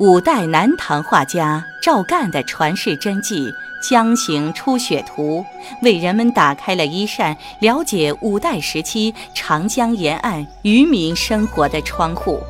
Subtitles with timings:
[0.00, 3.54] 五代南唐画家赵干的传世真迹
[3.88, 5.38] 《江行初雪图》，
[5.84, 12.42] 为人们打开了一扇了解五代时期长江沿岸渔民生活的窗户。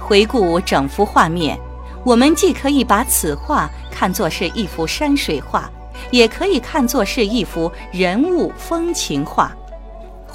[0.00, 1.56] 回顾整幅画面，
[2.04, 5.70] 我们既可以把此画看作是一幅山水画，
[6.10, 9.52] 也可以看作是一幅人物风情画。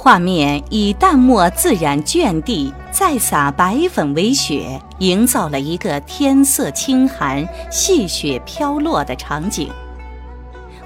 [0.04, 9.70] 画面以淡墨自染卷地，再撒白粉为雪，营造了一个天色清寒、细雪飘落的场景。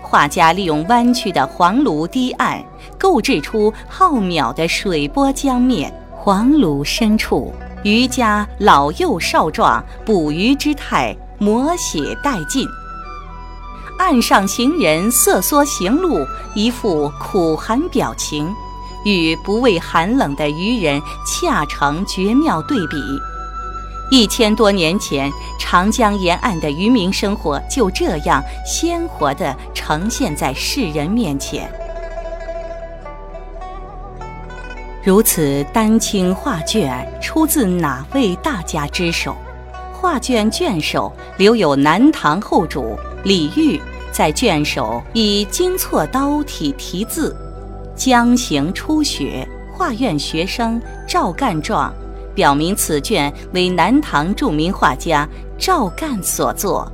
[0.01, 2.65] 画家利用弯曲的黄芦堤岸，
[2.97, 5.93] 构置出浩渺的水波江面。
[6.13, 12.65] 黄芦深处，渔家老幼少壮捕鱼之态，摹写殆尽。
[13.99, 16.25] 岸上行人瑟缩行路，
[16.55, 18.49] 一副苦寒表情。
[19.05, 22.97] 与不畏寒冷的渔人恰成绝妙对比。
[24.11, 31.71] 一千多年前，长江沿岸的渔民生活就这样鲜活地呈现在世人面前。
[35.05, 39.37] 如此丹青画卷出自哪位大家之手？
[39.93, 43.81] 画卷卷首留有南唐后主李煜
[44.13, 47.37] 在卷首以金错刀体题字。
[47.99, 51.93] 江行初雪，画院学生赵干状，
[52.33, 56.91] 表明此卷为南唐著名画家赵干所作。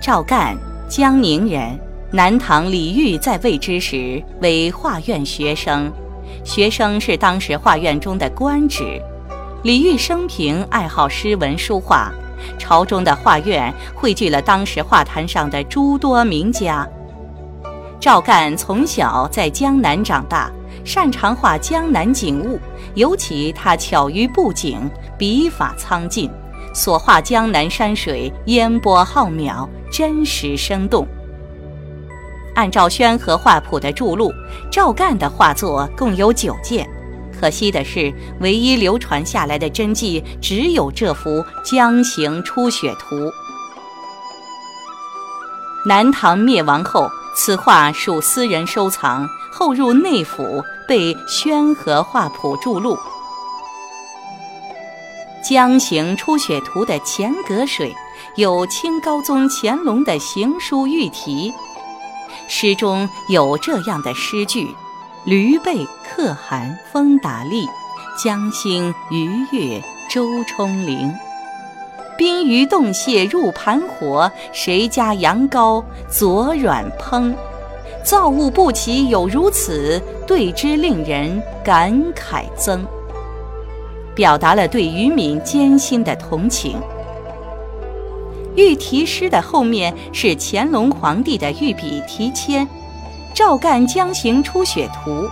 [0.00, 0.56] 赵干，
[0.88, 1.78] 江宁人，
[2.10, 5.92] 南唐李煜在位之时为画院学生，
[6.42, 8.98] 学生是当时画院中的官职。
[9.64, 12.10] 李煜生平爱好诗文书画，
[12.56, 16.88] 朝中的画院汇聚了当时画坛上的诸多名家。
[18.06, 20.48] 赵干从小在江南长大，
[20.84, 22.56] 擅长画江南景物，
[22.94, 26.30] 尤其他巧于布景，笔法苍劲，
[26.72, 31.04] 所画江南山水烟波浩渺，真实生动。
[32.54, 34.32] 按照宣和画谱的著录，
[34.70, 36.88] 赵干的画作共有九件，
[37.36, 43.16] 可惜的是，唯一流传下来的真迹只有这幅《江行初雪图》。
[45.84, 47.10] 南唐灭亡后。
[47.36, 52.96] 此画属私人收藏，后入内府，被宣和画谱注录。
[55.48, 57.94] 《江行初雪图》的前隔水
[58.36, 61.52] 有清高宗乾隆的行书御题，
[62.48, 64.74] 诗中有这样的诗句
[65.24, 67.68] ：“驴背可汗风打笠，
[68.16, 71.14] 江心鱼跃舟冲凌。”
[72.16, 77.34] 冰鱼冻蟹入盘火，谁家羊羔左软烹？
[78.02, 82.86] 造物不齐有如此，对之令人感慨增。
[84.14, 86.80] 表达了对渔民艰辛的同情。
[88.54, 92.66] 御题诗的后面是乾隆皇帝的御笔题签
[93.36, 95.28] ：“赵干江行初雪图。”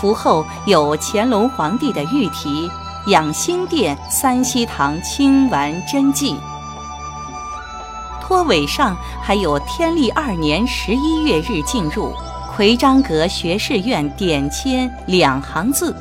[0.00, 2.70] 符后有乾隆皇帝的御题。
[3.08, 6.36] 养心殿三希堂清玩真迹，
[8.20, 12.12] 托尾上还有天历二年十一月日进入
[12.54, 15.94] 奎章阁学士院点签两行字，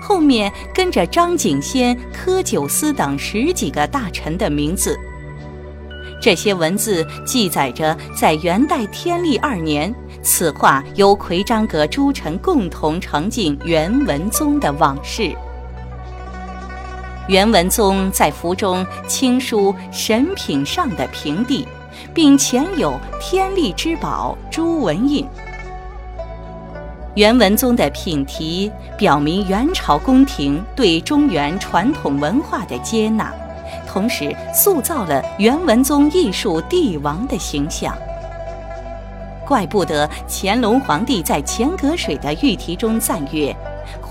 [0.00, 4.96] 后面跟着张景先、柯九思等十几个大臣的名字。
[6.20, 15.36] 这些文字记载着在元代天历二年，此画由奎章阁诸臣共同呈进元文宗的往事。
[17.28, 21.66] 元文宗在符中亲书神品上的平地，
[22.12, 25.24] 并前有天历之宝朱文印。
[27.14, 33.32] 元文宗的品题表明元朝宫廷对中原传统文化的接纳，
[33.86, 37.96] 同时塑造了元文宗艺术帝王的形象。
[39.46, 43.54] 怪不得乾隆皇帝在钱阁水的御题中赞曰。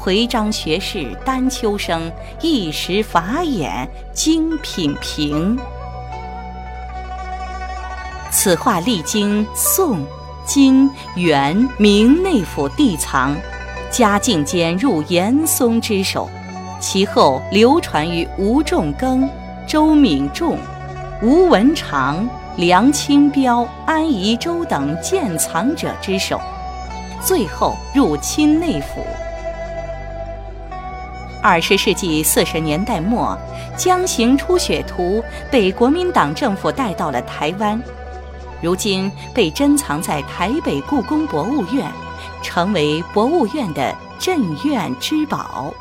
[0.03, 2.11] 回章学士丹丘生
[2.41, 5.55] 一时法眼精品评。
[8.31, 10.03] 此画历经宋、
[10.43, 13.37] 金、元、明内府地藏，
[13.91, 16.27] 嘉靖间入严嵩之手，
[16.79, 19.29] 其后流传于吴仲庚、
[19.67, 20.57] 周敏仲、
[21.21, 22.27] 吴文长、
[22.57, 26.41] 梁清标、安宜周等鉴藏者之手，
[27.23, 29.05] 最后入清内府。
[31.43, 33.35] 二十世纪四十年代末，
[33.83, 37.81] 《江行初雪图》被国民党政府带到了台湾，
[38.61, 41.91] 如今被珍藏在台北故宫博物院，
[42.43, 45.73] 成为博物院的镇院之宝。